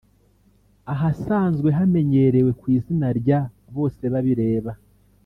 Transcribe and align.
Ahasanzwe 0.93 1.69
hamenyerewe 1.77 2.51
ku 2.59 2.65
izina 2.77 3.07
rya 3.19 3.39
“Bose 3.75 4.03
Babireba” 4.13 4.73